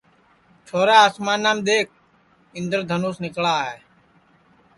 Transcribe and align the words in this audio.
چھورا 0.65 0.95
آسمانام 1.07 1.57
دؔیکھ 1.65 1.93
اِندر 2.57 2.81
دھنوس 2.89 3.17
نِکݪا 3.23 3.55
ہے 3.67 3.77